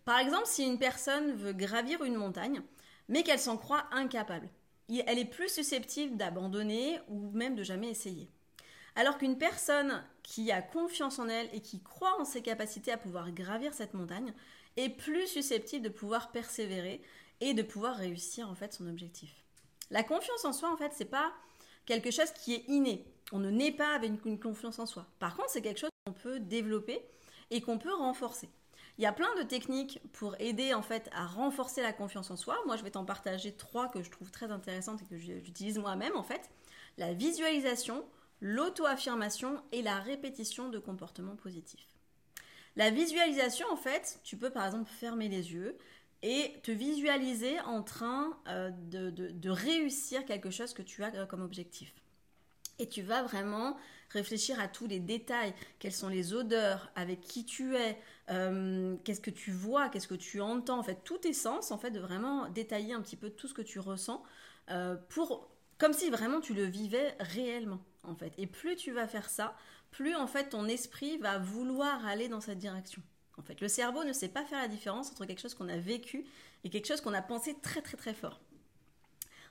Par 0.06 0.20
exemple, 0.20 0.46
si 0.46 0.64
une 0.64 0.78
personne 0.78 1.34
veut 1.34 1.54
gravir 1.54 2.04
une 2.04 2.14
montagne, 2.14 2.62
mais 3.08 3.24
qu'elle 3.24 3.40
s'en 3.40 3.58
croit 3.58 3.86
incapable, 3.92 4.48
elle 5.06 5.20
est 5.20 5.26
plus 5.26 5.50
susceptible 5.50 6.18
d'abandonner 6.18 7.00
ou 7.08 7.32
même 7.32 7.56
de 7.56 7.64
jamais 7.64 7.90
essayer. 7.90 8.30
Alors 8.96 9.18
qu'une 9.18 9.38
personne 9.38 10.04
qui 10.24 10.52
a 10.52 10.62
confiance 10.62 11.20
en 11.20 11.30
elle 11.30 11.50
et 11.54 11.62
qui 11.62 11.82
croit 11.82 12.20
en 12.20 12.26
ses 12.26 12.42
capacités 12.42 12.92
à 12.92 12.98
pouvoir 12.98 13.32
gravir 13.32 13.74
cette 13.74 13.94
montagne 13.94 14.34
est 14.78 14.90
plus 14.90 15.28
susceptible 15.28 15.84
de 15.84 15.90
pouvoir 15.90 16.32
persévérer 16.32 17.02
et 17.40 17.54
de 17.54 17.62
pouvoir 17.62 17.96
réussir 17.96 18.50
en 18.50 18.56
fait 18.56 18.74
son 18.74 18.88
objectif. 18.88 19.46
La 19.92 20.04
confiance 20.04 20.46
en 20.46 20.54
soi 20.54 20.72
en 20.72 20.78
fait 20.78 20.92
c'est 20.94 21.06
pas 21.06 21.32
quelque 21.86 22.12
chose 22.12 22.32
qui 22.32 22.54
est 22.54 22.66
inné. 22.68 23.06
On 23.32 23.40
ne 23.40 23.50
naît 23.50 23.72
pas 23.72 23.96
avec 23.96 24.12
une, 24.26 24.40
confiance 24.40 24.80
en 24.80 24.86
soi. 24.86 25.08
Par 25.20 25.36
contre, 25.36 25.50
c'est 25.50 25.62
quelque 25.62 25.80
chose 25.80 25.90
qu'on 26.06 26.14
peut 26.14 26.40
développer 26.40 27.04
et 27.52 27.62
qu'on 27.62 27.78
peut 27.78 27.94
renforcer. 27.94 28.50
Il 29.00 29.04
y 29.04 29.06
a 29.06 29.14
plein 29.14 29.34
de 29.38 29.44
techniques 29.44 30.02
pour 30.12 30.36
aider 30.42 30.74
en 30.74 30.82
fait 30.82 31.10
à 31.14 31.26
renforcer 31.26 31.82
la 31.82 31.94
confiance 31.94 32.32
en 32.32 32.36
soi. 32.36 32.58
Moi, 32.66 32.76
je 32.76 32.84
vais 32.84 32.92
t'en 32.92 33.06
partager 33.06 33.54
trois 33.54 33.88
que 33.88 34.04
je 34.04 34.12
trouve 34.12 34.30
très 34.30 34.52
intéressantes 34.52 35.02
et 35.02 35.06
que 35.06 35.18
j'utilise 35.18 35.80
moi-même 35.80 36.18
en 36.18 36.22
fait. 36.22 36.50
La 36.98 37.14
visualisation, 37.14 38.04
l'auto-affirmation 38.42 39.64
et 39.72 39.82
la 39.82 40.00
répétition 40.00 40.68
de 40.68 40.80
comportements 40.80 41.38
positifs. 41.38 41.88
La 42.76 42.90
visualisation, 42.90 43.68
en 43.72 43.78
fait, 43.78 44.20
tu 44.26 44.36
peux 44.36 44.50
par 44.50 44.66
exemple 44.66 44.92
fermer 44.92 45.30
les 45.30 45.54
yeux 45.54 45.78
et 46.22 46.60
te 46.64 46.72
visualiser 46.72 47.58
en 47.62 47.84
train 47.84 48.38
euh, 48.50 48.70
de, 48.70 49.50
réussir 49.50 50.26
quelque 50.26 50.50
chose 50.50 50.74
que 50.74 50.82
tu 50.82 51.06
as 51.06 51.16
euh, 51.16 51.26
comme 51.26 51.42
objectif. 51.42 51.94
Et 52.80 52.90
tu 52.90 53.02
vas 53.02 53.24
vraiment 53.24 53.78
réfléchir 54.10 54.60
à 54.60 54.68
tous 54.68 54.88
les 54.88 55.00
détails, 55.00 55.54
quelles 55.80 55.94
sont 55.94 56.10
les 56.10 56.34
odeurs, 56.34 56.92
avec 56.96 57.22
qui 57.22 57.46
tu 57.46 57.76
es, 57.76 57.98
euh, 58.30 58.96
qu'est-ce 59.04 59.22
que 59.22 59.32
tu 59.32 59.52
vois, 59.52 59.90
qu'est-ce 59.90 60.08
que 60.08 60.16
tu 60.16 60.42
entends, 60.42 60.80
en 60.80 60.84
fait, 60.84 61.04
tous 61.04 61.20
tes 61.20 61.34
sens, 61.34 61.72
en 61.72 61.78
fait, 61.78 61.92
de 61.92 62.00
vraiment 62.00 62.50
détailler 62.50 62.94
un 62.94 63.02
petit 63.02 63.16
peu 63.16 63.30
tout 63.30 63.48
ce 63.48 63.54
que 63.54 63.62
tu 63.62 63.80
ressens, 63.80 64.24
pour, 65.10 65.50
comme 65.80 65.94
si 65.94 66.12
vraiment 66.12 66.42
tu 66.42 66.54
le 66.54 66.64
vivais 66.64 67.16
réellement, 67.20 67.80
en 68.04 68.16
fait. 68.16 68.34
Et 68.38 68.46
plus 68.46 68.76
tu 68.76 68.92
vas 68.92 69.08
faire 69.08 69.30
ça, 69.30 69.56
plus 69.92 70.16
en 70.16 70.28
fait 70.28 70.50
ton 70.50 70.68
esprit 70.68 71.18
va 71.18 71.38
vouloir 71.38 72.06
aller 72.06 72.28
dans 72.28 72.42
cette 72.42 72.60
direction. 72.60 73.02
En 73.38 73.42
fait, 73.42 73.62
le 73.62 73.68
cerveau 73.68 74.04
ne 74.04 74.14
sait 74.14 74.28
pas 74.28 74.46
faire 74.46 74.62
la 74.62 74.68
différence 74.68 75.12
entre 75.12 75.26
quelque 75.26 75.40
chose 75.40 75.54
qu'on 75.54 75.70
a 75.70 75.78
vécu 75.78 76.26
et 76.64 76.70
quelque 76.70 76.88
chose 76.88 77.02
qu'on 77.02 77.14
a 77.14 77.22
pensé 77.22 77.56
très 77.62 77.82
très 77.82 77.98
très 77.98 78.14
fort. 78.14 78.42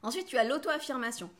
Ensuite, 0.03 0.27
tu 0.27 0.37
as 0.37 0.45
l'auto-affirmation. 0.45 1.31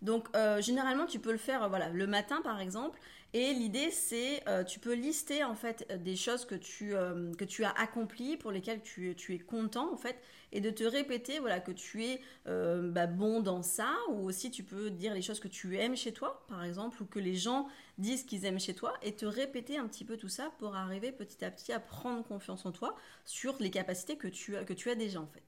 Donc 0.00 0.28
euh, 0.36 0.60
généralement 0.60 1.06
tu 1.06 1.18
peux 1.18 1.32
le 1.32 1.38
faire 1.38 1.64
euh, 1.64 1.68
voilà 1.68 1.88
le 1.88 2.06
matin 2.06 2.40
par 2.42 2.60
exemple 2.60 3.00
et 3.34 3.52
l'idée 3.52 3.90
c'est 3.90 4.48
euh, 4.48 4.62
tu 4.62 4.78
peux 4.78 4.94
lister 4.94 5.42
en 5.42 5.56
fait 5.56 5.86
des 6.02 6.14
choses 6.14 6.44
que 6.44 6.54
tu 6.54 6.94
que 7.36 7.44
tu 7.44 7.64
as 7.64 7.70
accomplies 7.72 8.36
pour 8.36 8.52
lesquelles 8.52 8.80
tu, 8.80 9.14
tu, 9.16 9.34
es 9.34 9.38
content 9.38 9.92
en 9.92 9.96
fait 9.96 10.16
et 10.52 10.60
de 10.60 10.70
te 10.70 10.84
répéter 10.84 11.40
voilà 11.40 11.58
que 11.60 11.72
tu 11.72 12.04
es 12.04 12.20
bah, 12.46 13.06
bon 13.06 13.40
dans 13.40 13.62
ça 13.62 13.92
ou 14.10 14.24
aussi 14.24 14.50
tu 14.50 14.62
peux 14.62 14.88
dire 14.88 15.14
les 15.14 15.22
choses 15.22 15.40
que 15.40 15.48
tu 15.48 15.76
aimes 15.76 15.96
chez 15.96 16.12
toi 16.12 16.44
par 16.48 16.64
exemple 16.64 17.02
ou 17.02 17.06
que 17.06 17.18
les 17.18 17.34
gens 17.34 17.68
disent 17.98 18.24
qu'ils 18.24 18.44
aiment 18.44 18.60
chez 18.60 18.74
toi 18.74 18.94
et 19.02 19.14
te 19.14 19.26
répéter 19.26 19.78
un 19.78 19.88
petit 19.88 20.04
peu 20.04 20.16
tout 20.16 20.28
ça 20.28 20.52
pour 20.58 20.76
arriver 20.76 21.10
petit 21.10 21.44
à 21.44 21.50
petit 21.50 21.72
à 21.72 21.80
prendre 21.80 22.24
confiance 22.24 22.64
en 22.64 22.72
toi 22.72 22.94
sur 23.24 23.56
les 23.58 23.70
capacités 23.70 24.16
que 24.16 24.28
tu 24.28 24.56
as, 24.56 24.64
que 24.64 24.72
tu 24.72 24.90
as 24.90 24.94
déjà 24.94 25.20
en 25.20 25.26
fait. 25.26 25.42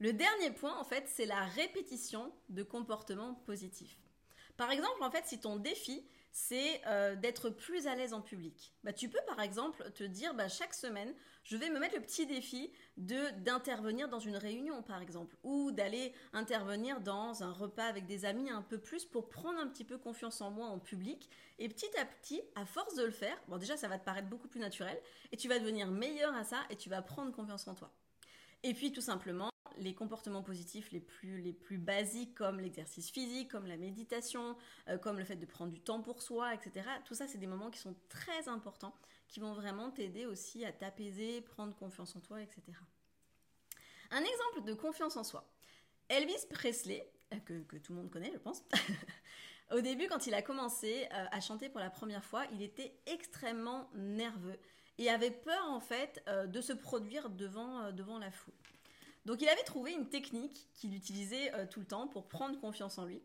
Le 0.00 0.12
dernier 0.12 0.52
point, 0.52 0.76
en 0.78 0.84
fait, 0.84 1.04
c'est 1.08 1.26
la 1.26 1.44
répétition 1.44 2.32
de 2.50 2.62
comportements 2.62 3.34
positifs. 3.34 3.98
Par 4.56 4.70
exemple, 4.70 5.02
en 5.02 5.10
fait, 5.10 5.24
si 5.26 5.40
ton 5.40 5.56
défi, 5.56 6.06
c'est 6.30 6.80
euh, 6.86 7.16
d'être 7.16 7.50
plus 7.50 7.88
à 7.88 7.96
l'aise 7.96 8.12
en 8.12 8.20
public, 8.20 8.74
bah, 8.84 8.92
tu 8.92 9.08
peux 9.08 9.20
par 9.26 9.40
exemple 9.40 9.90
te 9.92 10.04
dire 10.04 10.34
bah, 10.34 10.46
chaque 10.48 10.74
semaine, 10.74 11.12
je 11.42 11.56
vais 11.56 11.70
me 11.70 11.80
mettre 11.80 11.96
le 11.96 12.02
petit 12.02 12.26
défi 12.26 12.70
de 12.96 13.30
d'intervenir 13.40 14.08
dans 14.08 14.20
une 14.20 14.36
réunion, 14.36 14.82
par 14.82 15.02
exemple, 15.02 15.36
ou 15.42 15.72
d'aller 15.72 16.12
intervenir 16.32 17.00
dans 17.00 17.42
un 17.42 17.52
repas 17.52 17.86
avec 17.86 18.06
des 18.06 18.24
amis 18.24 18.50
un 18.50 18.62
peu 18.62 18.78
plus 18.78 19.04
pour 19.04 19.28
prendre 19.28 19.58
un 19.58 19.66
petit 19.66 19.84
peu 19.84 19.98
confiance 19.98 20.40
en 20.40 20.50
moi 20.50 20.66
en 20.68 20.78
public. 20.78 21.28
Et 21.58 21.68
petit 21.68 21.90
à 21.98 22.04
petit, 22.04 22.40
à 22.54 22.66
force 22.66 22.94
de 22.94 23.04
le 23.04 23.10
faire, 23.10 23.36
bon 23.48 23.56
déjà 23.56 23.76
ça 23.76 23.88
va 23.88 23.98
te 23.98 24.04
paraître 24.04 24.28
beaucoup 24.28 24.48
plus 24.48 24.60
naturel, 24.60 25.00
et 25.32 25.36
tu 25.36 25.48
vas 25.48 25.58
devenir 25.58 25.88
meilleur 25.88 26.34
à 26.36 26.44
ça, 26.44 26.60
et 26.70 26.76
tu 26.76 26.88
vas 26.88 27.02
prendre 27.02 27.32
confiance 27.32 27.66
en 27.66 27.74
toi. 27.74 27.90
Et 28.62 28.74
puis 28.74 28.92
tout 28.92 29.00
simplement, 29.00 29.50
les 29.78 29.94
comportements 29.94 30.42
positifs 30.42 30.90
les 30.92 31.00
plus, 31.00 31.40
les 31.40 31.52
plus 31.52 31.78
basiques 31.78 32.34
comme 32.34 32.60
l'exercice 32.60 33.10
physique, 33.10 33.50
comme 33.50 33.66
la 33.66 33.76
méditation, 33.76 34.56
euh, 34.88 34.98
comme 34.98 35.18
le 35.18 35.24
fait 35.24 35.36
de 35.36 35.46
prendre 35.46 35.72
du 35.72 35.80
temps 35.80 36.00
pour 36.00 36.22
soi, 36.22 36.54
etc. 36.54 36.86
Tout 37.04 37.14
ça, 37.14 37.26
c'est 37.26 37.38
des 37.38 37.46
moments 37.46 37.70
qui 37.70 37.78
sont 37.78 37.94
très 38.08 38.48
importants, 38.48 38.94
qui 39.28 39.40
vont 39.40 39.52
vraiment 39.52 39.90
t'aider 39.90 40.26
aussi 40.26 40.64
à 40.64 40.72
t'apaiser, 40.72 41.40
prendre 41.42 41.74
confiance 41.74 42.16
en 42.16 42.20
toi, 42.20 42.40
etc. 42.40 42.62
Un 44.10 44.22
exemple 44.22 44.62
de 44.66 44.74
confiance 44.74 45.16
en 45.16 45.24
soi. 45.24 45.48
Elvis 46.08 46.46
Presley, 46.50 47.10
euh, 47.34 47.38
que, 47.44 47.76
tout 47.76 47.92
le 47.92 48.00
monde 48.00 48.10
connaît, 48.10 48.32
je 48.32 48.38
pense. 48.38 48.62
Au 49.70 49.80
début, 49.80 50.08
quand 50.08 50.26
il 50.26 50.32
a 50.32 50.40
commencé 50.40 51.06
euh, 51.12 51.26
à 51.30 51.40
chanter 51.40 51.68
pour 51.68 51.80
la 51.80 51.90
première 51.90 52.24
fois, 52.24 52.46
il 52.52 52.62
était 52.62 52.94
extrêmement 53.06 53.90
nerveux 53.94 54.58
et 54.96 55.10
avait 55.10 55.30
peur 55.30 55.64
en 55.66 55.78
fait 55.78 56.24
de 56.48 56.60
se 56.60 56.72
produire 56.72 57.30
devant, 57.30 57.92
devant 57.92 58.18
la 58.18 58.32
foule. 58.32 58.54
Donc 59.28 59.42
il 59.42 59.48
avait 59.50 59.62
trouvé 59.62 59.92
une 59.92 60.08
technique 60.08 60.70
qu'il 60.72 60.94
utilisait 60.94 61.54
euh, 61.54 61.66
tout 61.66 61.80
le 61.80 61.86
temps 61.86 62.08
pour 62.08 62.28
prendre 62.28 62.58
confiance 62.58 62.96
en 62.96 63.04
lui. 63.04 63.20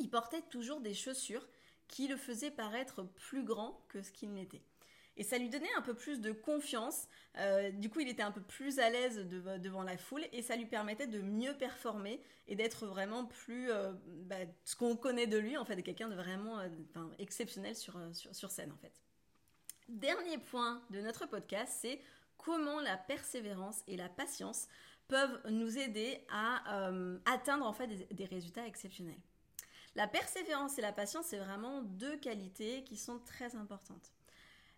Il 0.00 0.10
portait 0.10 0.42
toujours 0.50 0.80
des 0.80 0.94
chaussures 0.94 1.46
qui 1.86 2.08
le 2.08 2.16
faisaient 2.16 2.50
paraître 2.50 3.04
plus 3.04 3.44
grand 3.44 3.86
que 3.88 4.02
ce 4.02 4.10
qu'il 4.10 4.32
n'était. 4.32 4.64
Et 5.16 5.22
ça 5.22 5.38
lui 5.38 5.48
donnait 5.48 5.72
un 5.76 5.82
peu 5.82 5.94
plus 5.94 6.20
de 6.20 6.32
confiance. 6.32 7.06
Euh, 7.36 7.70
du 7.70 7.88
coup, 7.88 8.00
il 8.00 8.08
était 8.08 8.24
un 8.24 8.32
peu 8.32 8.40
plus 8.40 8.80
à 8.80 8.90
l'aise 8.90 9.18
devant 9.28 9.84
la 9.84 9.96
foule 9.96 10.24
et 10.32 10.42
ça 10.42 10.56
lui 10.56 10.66
permettait 10.66 11.06
de 11.06 11.20
mieux 11.20 11.56
performer 11.56 12.20
et 12.48 12.56
d'être 12.56 12.86
vraiment 12.86 13.24
plus 13.24 13.70
euh, 13.70 13.92
bah, 14.24 14.38
ce 14.64 14.74
qu'on 14.74 14.96
connaît 14.96 15.28
de 15.28 15.38
lui, 15.38 15.56
en 15.56 15.64
fait, 15.64 15.80
quelqu'un 15.84 16.08
de 16.08 16.16
vraiment 16.16 16.58
exceptionnel 17.20 17.76
sur, 17.76 17.96
sur 18.12 18.50
scène, 18.50 18.72
en 18.72 18.78
fait. 18.78 19.00
Dernier 19.88 20.38
point 20.38 20.82
de 20.90 21.00
notre 21.00 21.26
podcast, 21.26 21.78
c'est 21.80 22.00
comment 22.38 22.80
la 22.80 22.96
persévérance 22.96 23.82
et 23.86 23.96
la 23.96 24.08
patience 24.08 24.66
peuvent 25.12 25.42
nous 25.50 25.76
aider 25.76 26.24
à 26.30 26.88
euh, 26.88 27.18
atteindre 27.26 27.66
en 27.66 27.74
fait 27.74 27.86
des, 27.86 28.24
résultats 28.24 28.66
exceptionnels. 28.66 29.20
La 29.94 30.08
persévérance 30.08 30.78
et 30.78 30.80
la 30.80 30.94
patience, 30.94 31.26
c'est 31.26 31.38
vraiment 31.38 31.82
deux 31.82 32.16
qualités 32.16 32.82
qui 32.84 32.96
sont 32.96 33.18
très 33.18 33.54
importantes. 33.54 34.10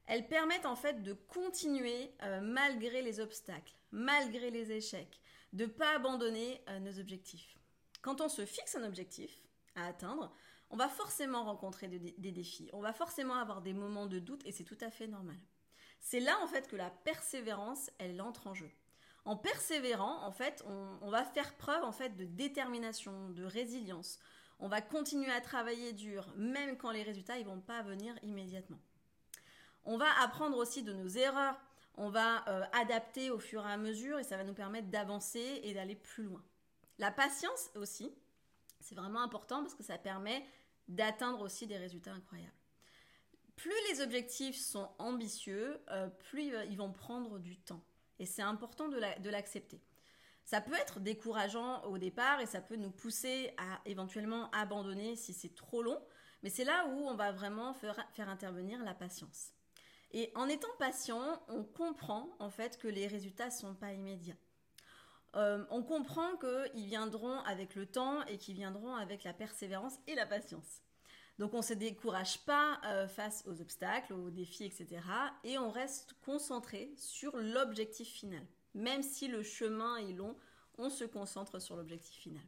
Elles 0.07 0.27
permettent 0.27 0.67
en 0.67 0.75
fait 0.75 1.05
de 1.05 1.13
continuer 1.13 2.11
euh, 2.25 2.41
malgré 2.41 3.01
les 3.01 3.21
obstacles, 3.21 3.77
malgré 3.93 4.51
les 4.51 4.73
échecs, 4.73 5.21
de 5.53 5.67
ne 5.67 5.71
pas 5.71 5.95
abandonner 5.95 6.61
euh, 6.69 6.81
nos 6.81 6.99
objectifs. 6.99 7.57
Quand 8.03 8.21
on 8.21 8.29
se 8.29 8.45
fixe 8.45 8.75
un 8.75 8.83
objectif 8.83 9.39
à 9.77 9.87
atteindre, 9.87 10.35
on 10.69 10.77
va 10.77 10.89
forcément 10.89 11.45
rencontrer 11.45 11.87
des 11.87 12.33
défis, 12.33 12.71
on 12.73 12.81
va 12.81 12.93
forcément 12.93 13.37
avoir 13.37 13.63
des 13.63 13.73
moments 13.73 14.07
de 14.07 14.19
doute 14.19 14.45
et 14.47 14.51
c'est 14.51 14.65
tout 14.65 14.79
à 14.81 14.91
fait 14.91 15.07
normal. 15.07 15.39
C'est 16.01 16.19
là 16.19 16.37
en 16.43 16.49
fait 16.49 16.67
que 16.67 16.75
la 16.75 16.91
persévérance, 16.91 17.89
elle 17.99 18.21
entre 18.21 18.49
en 18.49 18.55
jeu. 18.55 18.73
En 19.25 19.37
persévérant, 19.37 20.23
en 20.23 20.33
fait, 20.33 20.63
on, 20.67 21.11
va 21.11 21.25
faire 21.25 21.55
preuve 21.55 21.83
en 21.83 21.93
fait 21.93 22.11
de 22.11 22.25
détermination, 22.25 23.31
de 23.31 23.45
résilience. 23.45 24.19
On 24.59 24.69
va 24.69 24.83
continuer 24.83 25.31
à 25.31 25.41
travailler 25.41 25.93
dur, 25.93 26.31
même 26.37 26.77
quand 26.77 26.91
les 26.91 27.03
résultats 27.03 27.39
ne 27.39 27.45
vont 27.45 27.61
pas 27.61 27.83
venir 27.83 28.15
immédiatement. 28.23 28.79
On 29.85 29.97
va 29.97 30.09
apprendre 30.23 30.59
aussi 30.59 30.83
de 30.83 30.93
nos 30.93 31.09
erreurs. 31.09 31.59
On 31.97 32.11
va 32.11 32.47
euh, 32.49 32.65
adapter 32.73 33.31
au 33.31 33.39
fur 33.39 33.67
et 33.67 33.73
à 33.73 33.77
mesure 33.77 34.19
et 34.19 34.25
ça 34.25 34.37
va 34.37 34.45
nous 34.45 34.55
permettre 34.55 34.89
d'avancer 34.89 35.61
et 35.63 35.73
d'aller 35.73 35.95
plus 35.95 36.25
loin. 36.25 36.43
La 36.99 37.11
patience 37.11 37.71
aussi, 37.77 38.13
c'est 38.81 38.95
vraiment 38.95 39.23
important 39.23 39.63
parce 39.63 39.75
que 39.75 39.83
ça 39.83 39.97
permet 39.97 40.45
d'atteindre 40.89 41.41
aussi 41.41 41.67
des 41.67 41.79
résultats 41.79 42.13
incroyables. 42.13 42.53
Plus 43.57 43.75
les 43.91 44.01
objectifs 44.01 44.57
sont 44.57 44.91
ambitieux, 44.99 45.81
euh, 45.91 46.09
plus 46.09 46.53
ils 46.69 46.77
vont 46.77 46.93
prendre 46.93 47.39
du 47.39 47.57
temps. 47.57 47.83
Et 48.19 48.27
c'est 48.27 48.43
important 48.43 48.89
de 48.89 49.31
l'accepter. 49.31 49.83
Ça 50.45 50.61
peut 50.61 50.75
être 50.75 51.01
décourageant 51.01 51.83
au 51.85 51.97
départ 51.97 52.41
et 52.41 52.47
ça 52.47 52.61
peut 52.61 52.77
nous 52.77 52.91
pousser 52.91 53.53
à 53.57 53.81
éventuellement 53.87 54.51
abandonner 54.51 55.17
si 55.17 55.33
c'est 55.33 55.55
trop 55.55 55.83
long, 55.83 56.01
mais 56.43 56.51
c'est 56.51 56.65
là 56.65 56.87
où 56.87 57.09
on 57.09 57.15
va 57.15 57.33
vraiment 57.33 57.73
faire, 57.73 57.99
intervenir 58.19 58.85
la 58.85 58.95
patience. 58.95 59.53
Et 60.13 60.31
en 60.35 60.47
étant 60.49 60.69
patient, 60.79 61.43
on 61.49 61.65
comprend 61.65 62.29
en 62.39 62.51
fait 62.51 62.79
que 62.79 62.89
les 62.89 63.07
résultats 63.07 63.47
ne 63.47 63.51
sont 63.51 63.75
pas 63.75 63.93
immédiats. 63.93 64.37
Euh, 65.35 65.65
on 65.71 65.83
comprend 65.83 66.37
qu'ils 66.37 66.87
viendront 66.87 67.41
avec 67.41 67.75
le 67.75 67.87
temps 67.87 68.23
et 68.27 68.37
qu'ils 68.39 68.55
viendront 68.55 68.95
avec 68.95 69.25
la 69.25 69.33
persévérance 69.33 69.99
et 70.07 70.15
la 70.15 70.27
patience. 70.27 70.83
Donc 71.39 71.53
on 71.55 71.59
ne 71.59 71.63
se 71.63 71.75
décourage 71.75 72.39
pas 72.45 72.81
euh, 72.85 73.09
face 73.09 73.45
aux 73.47 73.61
obstacles, 73.61 74.13
aux 74.13 74.31
défis, 74.31 74.65
etc. 74.65 75.01
Et 75.43 75.59
on 75.59 75.71
reste 75.71 76.15
concentré 76.25 76.93
sur 76.97 77.37
l'objectif 77.37 78.09
final. 78.09 78.47
Même 78.75 79.03
si 79.03 79.29
le 79.29 79.43
chemin 79.43 79.97
est 79.97 80.13
long, 80.13 80.37
on 80.79 80.91
se 80.91 81.05
concentre 81.05 81.61
sur 81.61 81.77
l'objectif 81.77 82.17
final. 82.17 82.43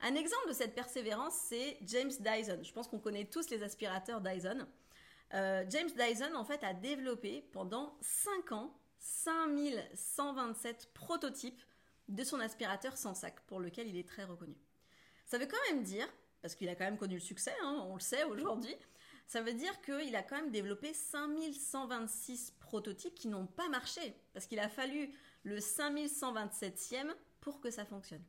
Un 0.00 0.14
exemple 0.14 0.48
de 0.48 0.52
cette 0.52 0.74
persévérance, 0.74 1.34
c'est 1.34 1.78
James 1.82 2.10
Dyson. 2.20 2.60
Je 2.62 2.72
pense 2.72 2.88
qu'on 2.88 2.98
connaît 2.98 3.24
tous 3.24 3.50
les 3.50 3.62
aspirateurs 3.62 4.20
Dyson. 4.20 4.66
Euh, 5.34 5.64
James 5.70 5.90
Dyson, 5.96 6.34
en 6.34 6.44
fait, 6.44 6.62
a 6.64 6.74
développé 6.74 7.42
pendant 7.52 7.96
5 8.00 8.52
ans 8.52 8.76
5127 8.98 10.90
prototypes 10.92 11.62
de 12.08 12.24
son 12.24 12.40
aspirateur 12.40 12.96
sans 12.96 13.14
sac, 13.14 13.40
pour 13.46 13.60
lequel 13.60 13.88
il 13.88 13.96
est 13.96 14.08
très 14.08 14.24
reconnu. 14.24 14.56
Ça 15.24 15.38
veut 15.38 15.46
quand 15.46 15.72
même 15.72 15.82
dire 15.82 16.08
parce 16.42 16.54
qu'il 16.54 16.68
a 16.68 16.74
quand 16.74 16.84
même 16.84 16.98
connu 16.98 17.14
le 17.14 17.20
succès, 17.20 17.54
hein, 17.62 17.86
on 17.88 17.94
le 17.94 18.00
sait 18.00 18.24
aujourd'hui, 18.24 18.76
ça 19.26 19.40
veut 19.40 19.54
dire 19.54 19.80
qu'il 19.80 20.14
a 20.16 20.22
quand 20.22 20.36
même 20.36 20.50
développé 20.50 20.92
5126 20.92 22.52
prototypes 22.60 23.14
qui 23.14 23.28
n'ont 23.28 23.46
pas 23.46 23.68
marché, 23.68 24.14
parce 24.34 24.46
qu'il 24.46 24.58
a 24.58 24.68
fallu 24.68 25.14
le 25.44 25.58
5127e 25.58 27.14
pour 27.40 27.60
que 27.60 27.70
ça 27.70 27.84
fonctionne. 27.84 28.22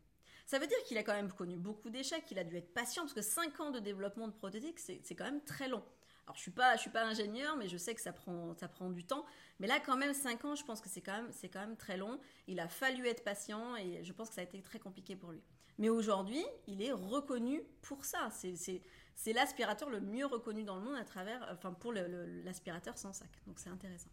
Ça 0.45 0.59
veut 0.59 0.67
dire 0.67 0.81
qu'il 0.85 0.97
a 0.97 1.03
quand 1.03 1.13
même 1.13 1.31
connu 1.31 1.57
beaucoup 1.57 1.89
d'échecs, 1.89 2.25
qu'il 2.25 2.39
a 2.39 2.43
dû 2.43 2.55
être 2.57 2.73
patient, 2.73 3.03
parce 3.03 3.13
que 3.13 3.21
5 3.21 3.59
ans 3.59 3.71
de 3.71 3.79
développement 3.79 4.27
de 4.27 4.33
prototypes, 4.33 4.79
c'est 4.79 5.15
quand 5.15 5.25
même 5.25 5.43
très 5.43 5.67
long. 5.67 5.83
Alors 6.25 6.35
je 6.35 6.41
suis 6.41 6.53
suis 6.77 6.89
pas 6.89 7.03
ingénieur, 7.03 7.57
mais 7.57 7.67
je 7.67 7.77
sais 7.77 7.93
que 7.93 8.01
ça 8.01 8.13
prend, 8.13 8.55
du 8.91 9.03
temps. 9.03 9.25
Mais 9.59 9.67
là, 9.67 9.79
quand 9.79 9.97
même, 9.97 10.13
5 10.13 10.45
ans, 10.45 10.55
je 10.55 10.63
pense 10.63 10.79
que 10.79 10.89
c'est 10.89 11.03
c'est 11.31 11.49
quand 11.49 11.59
même 11.59 11.75
très 11.75 11.97
long. 11.97 12.19
Il 12.47 12.59
a 12.59 12.67
fallu 12.67 13.07
être 13.07 13.23
patient 13.23 13.75
et 13.75 14.03
je 14.03 14.13
pense 14.13 14.29
que 14.29 14.35
ça 14.35 14.41
a 14.41 14.43
été 14.45 14.61
très 14.61 14.79
compliqué 14.79 15.15
pour 15.15 15.31
lui. 15.31 15.43
Mais 15.77 15.89
aujourd'hui, 15.89 16.43
il 16.67 16.81
est 16.81 16.91
reconnu 16.91 17.63
pour 17.81 18.05
ça. 18.05 18.29
C'est 18.31 19.33
l'aspirateur 19.33 19.89
le 19.89 20.01
mieux 20.01 20.25
reconnu 20.25 20.63
dans 20.63 20.75
le 20.75 20.81
monde 20.81 20.95
à 20.95 21.03
travers, 21.03 21.47
enfin 21.51 21.73
pour 21.73 21.93
l'aspirateur 21.93 22.97
sans 22.97 23.13
sac. 23.13 23.29
Donc 23.47 23.59
c'est 23.59 23.69
intéressant. 23.69 24.09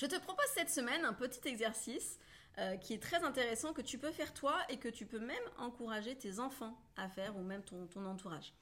Je 0.00 0.06
te 0.06 0.18
propose 0.18 0.46
cette 0.54 0.70
semaine 0.70 1.04
un 1.04 1.12
petit 1.12 1.46
exercice 1.48 2.18
euh, 2.58 2.76
qui 2.76 2.92
est 2.92 3.02
très 3.02 3.22
intéressant 3.22 3.72
que 3.72 3.82
tu 3.82 3.98
peux 3.98 4.10
faire 4.10 4.34
toi 4.34 4.58
et 4.68 4.78
que 4.78 4.88
tu 4.88 5.06
peux 5.06 5.20
même 5.20 5.44
encourager 5.58 6.16
tes 6.16 6.38
enfants 6.38 6.76
à 6.96 7.08
faire 7.08 7.36
ou 7.36 7.42
même 7.42 7.62
ton, 7.62 7.86
ton 7.86 8.04
entourage. 8.04 8.52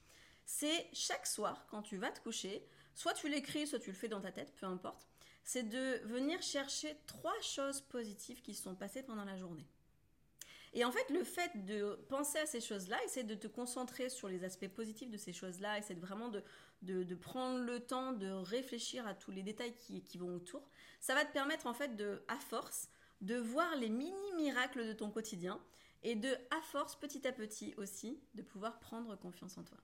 C'est 0.44 0.88
chaque 0.92 1.26
soir 1.26 1.66
quand 1.70 1.82
tu 1.82 1.96
vas 1.96 2.10
te 2.10 2.20
coucher, 2.20 2.64
soit 2.94 3.14
tu 3.14 3.28
l'écris, 3.28 3.66
soit 3.66 3.78
tu 3.78 3.90
le 3.90 3.96
fais 3.96 4.08
dans 4.08 4.20
ta 4.20 4.32
tête, 4.32 4.54
peu 4.56 4.66
importe, 4.66 5.08
c'est 5.44 5.62
de 5.62 6.00
venir 6.04 6.40
chercher 6.42 6.96
trois 7.06 7.40
choses 7.40 7.80
positives 7.80 8.42
qui 8.42 8.54
se 8.54 8.62
sont 8.62 8.74
passées 8.74 9.02
pendant 9.02 9.24
la 9.24 9.36
journée. 9.36 9.66
Et 10.72 10.84
en 10.84 10.92
fait, 10.92 11.10
le 11.10 11.24
fait 11.24 11.64
de 11.64 11.98
penser 12.08 12.38
à 12.38 12.46
ces 12.46 12.60
choses-là, 12.60 12.96
essayer 13.04 13.26
de 13.26 13.34
te 13.34 13.48
concentrer 13.48 14.08
sur 14.08 14.28
les 14.28 14.44
aspects 14.44 14.68
positifs 14.68 15.10
de 15.10 15.16
ces 15.16 15.32
choses-là, 15.32 15.78
essayer 15.78 15.98
vraiment 15.98 16.28
de, 16.28 17.14
prendre 17.16 17.58
le 17.58 17.80
temps 17.80 18.12
de 18.12 18.30
réfléchir 18.30 19.06
à 19.06 19.14
tous 19.14 19.32
les 19.32 19.42
détails 19.42 19.74
qui, 19.74 20.18
vont 20.18 20.36
autour, 20.36 20.68
ça 21.00 21.14
va 21.14 21.24
te 21.24 21.32
permettre 21.32 21.66
en 21.66 21.74
fait 21.74 21.96
de, 21.96 22.22
à 22.28 22.36
force, 22.36 22.88
de 23.20 23.36
voir 23.36 23.74
les 23.76 23.88
mini 23.88 24.32
miracles 24.36 24.86
de 24.86 24.92
ton 24.92 25.10
quotidien 25.10 25.60
et 26.02 26.14
de, 26.14 26.32
à 26.50 26.60
force, 26.62 26.96
petit 26.96 27.26
à 27.26 27.32
petit 27.32 27.74
aussi, 27.76 28.20
de 28.34 28.42
pouvoir 28.42 28.78
prendre 28.78 29.16
confiance 29.16 29.58
en 29.58 29.64
toi. 29.64 29.78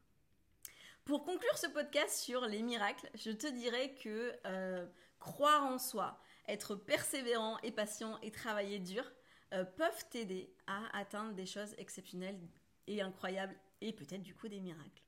Pour 1.05 1.25
conclure 1.25 1.59
ce 1.59 1.67
podcast 1.67 2.17
sur 2.17 2.47
les 2.47 2.63
miracles, 2.63 3.11
je 3.15 3.31
te 3.31 3.47
dirais 3.47 3.95
que 3.95 4.33
euh, 4.47 4.87
croire 5.19 5.65
en 5.65 5.79
soi, 5.79 6.21
être 6.49 6.75
persévérant 6.75 7.59
et 7.63 7.71
patient 7.71 8.19
et 8.23 8.31
travailler 8.31 8.79
dur 8.79 9.05
euh, 9.53 9.65
peuvent 9.65 10.09
t'aider 10.11 10.55
à 10.67 10.99
atteindre 10.99 11.35
des 11.35 11.47
choses 11.47 11.75
exceptionnelles 11.79 12.41
et 12.87 13.03
incroyables 13.03 13.57
et 13.81 13.93
peut-être 13.93 14.23
du 14.23 14.35
coup 14.35 14.49
des 14.49 14.61
miracles. 14.61 15.03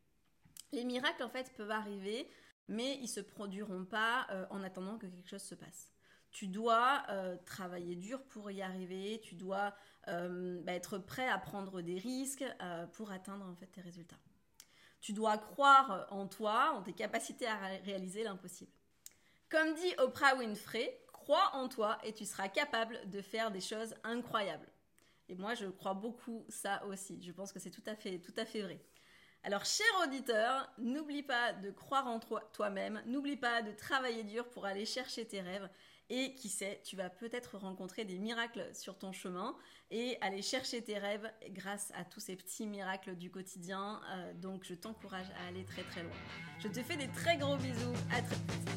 Les 0.72 0.84
miracles 0.84 1.22
en 1.22 1.28
fait 1.28 1.52
peuvent 1.56 1.70
arriver, 1.70 2.28
mais 2.68 2.98
ils 3.00 3.08
se 3.08 3.20
produiront 3.20 3.84
pas 3.84 4.26
euh, 4.30 4.46
en 4.50 4.62
attendant 4.62 4.98
que 4.98 5.06
quelque 5.06 5.28
chose 5.28 5.42
se 5.42 5.54
passe. 5.54 5.92
Tu 6.30 6.46
dois 6.46 7.04
travailler 7.46 7.96
dur 7.96 8.22
pour 8.24 8.50
y 8.50 8.60
arriver, 8.60 9.18
tu 9.24 9.34
dois 9.34 9.74
bah, 10.06 10.72
être 10.74 10.98
prêt 10.98 11.26
à 11.26 11.38
prendre 11.38 11.80
des 11.80 11.98
risques 11.98 12.44
pour 12.92 13.10
atteindre 13.10 13.46
en 13.46 13.56
fait 13.56 13.68
tes 13.68 13.80
résultats. 13.80 14.18
Tu 15.00 15.14
dois 15.14 15.38
croire 15.38 16.06
en 16.10 16.28
toi, 16.28 16.72
en 16.74 16.82
tes 16.82 16.92
capacités 16.92 17.46
à 17.46 17.56
réaliser 17.82 18.24
l'impossible. 18.24 18.70
Comme 19.48 19.74
dit 19.74 19.94
Oprah 19.96 20.36
Winfrey, 20.36 21.00
crois 21.28 21.54
en 21.56 21.68
toi 21.68 21.98
et 22.04 22.14
tu 22.14 22.24
seras 22.24 22.48
capable 22.48 22.98
de 23.10 23.20
faire 23.20 23.50
des 23.50 23.60
choses 23.60 23.94
incroyables. 24.02 24.66
Et 25.28 25.34
moi, 25.34 25.52
je 25.52 25.66
crois 25.66 25.92
beaucoup 25.92 26.46
ça 26.48 26.82
aussi. 26.86 27.22
Je 27.22 27.32
pense 27.32 27.52
que 27.52 27.58
c'est 27.58 27.70
tout 27.70 27.82
à 27.84 27.94
fait, 27.94 28.18
tout 28.18 28.32
à 28.38 28.46
fait 28.46 28.62
vrai. 28.62 28.80
Alors, 29.42 29.66
cher 29.66 29.86
auditeur, 30.02 30.72
n'oublie 30.78 31.22
pas 31.22 31.52
de 31.52 31.70
croire 31.70 32.06
en 32.06 32.18
toi-même, 32.18 33.02
n'oublie 33.04 33.36
pas 33.36 33.60
de 33.60 33.72
travailler 33.72 34.24
dur 34.24 34.48
pour 34.48 34.64
aller 34.64 34.86
chercher 34.86 35.26
tes 35.26 35.42
rêves 35.42 35.68
et 36.10 36.34
qui 36.34 36.48
sait, 36.48 36.80
tu 36.84 36.96
vas 36.96 37.10
peut-être 37.10 37.58
rencontrer 37.58 38.04
des 38.04 38.18
miracles 38.18 38.66
sur 38.72 38.98
ton 38.98 39.12
chemin 39.12 39.54
et 39.90 40.16
aller 40.20 40.42
chercher 40.42 40.82
tes 40.82 40.98
rêves 40.98 41.30
grâce 41.50 41.92
à 41.94 42.04
tous 42.04 42.20
ces 42.20 42.36
petits 42.36 42.66
miracles 42.66 43.16
du 43.16 43.30
quotidien. 43.30 44.00
Euh, 44.10 44.32
donc 44.34 44.64
je 44.64 44.74
t'encourage 44.74 45.26
à 45.42 45.48
aller 45.48 45.64
très 45.64 45.82
très 45.82 46.02
loin. 46.02 46.16
Je 46.60 46.68
te 46.68 46.82
fais 46.82 46.96
des 46.96 47.08
très 47.08 47.36
gros 47.36 47.56
bisous. 47.56 47.94
À 48.10 48.22
très 48.22 48.36
vite. 48.36 48.68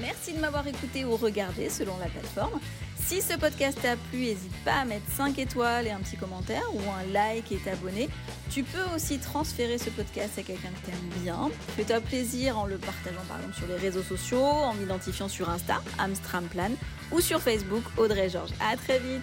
Merci 0.00 0.32
de 0.32 0.40
m'avoir 0.40 0.66
écouté 0.66 1.04
ou 1.04 1.16
regardé 1.16 1.68
selon 1.68 1.98
la 1.98 2.06
plateforme. 2.06 2.58
Si 2.96 3.20
ce 3.20 3.36
podcast 3.36 3.78
t'a 3.82 3.96
plu, 3.96 4.18
n'hésite 4.20 4.64
pas 4.64 4.80
à 4.80 4.84
mettre 4.84 5.08
5 5.10 5.38
étoiles 5.38 5.86
et 5.86 5.90
un 5.90 6.00
petit 6.00 6.16
commentaire 6.16 6.64
ou 6.74 6.80
un 6.90 7.02
like 7.12 7.50
et 7.52 7.58
t'abonner. 7.58 8.08
Tu 8.50 8.64
peux 8.64 8.82
aussi 8.96 9.18
transférer 9.18 9.78
ce 9.78 9.90
podcast 9.90 10.36
à 10.38 10.42
quelqu'un 10.42 10.70
que 10.70 10.86
t'aimes 10.86 11.22
bien. 11.22 11.50
Fais-toi 11.76 12.00
plaisir 12.00 12.58
en 12.58 12.66
le 12.66 12.78
partageant 12.78 13.22
par 13.28 13.38
exemple 13.38 13.56
sur 13.56 13.68
les 13.68 13.76
réseaux 13.76 14.02
sociaux, 14.02 14.42
en 14.42 14.74
m'identifiant 14.74 15.28
sur 15.28 15.48
Insta, 15.48 15.80
Amstramplan, 16.00 16.72
ou 17.12 17.20
sur 17.20 17.40
Facebook, 17.40 17.84
Audrey 17.96 18.28
Georges. 18.28 18.50
À 18.60 18.76
très 18.76 18.98
vite 18.98 19.22